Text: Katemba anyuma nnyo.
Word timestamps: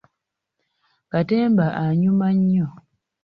Katemba 1.11 1.67
anyuma 1.83 2.27
nnyo. 2.37 2.67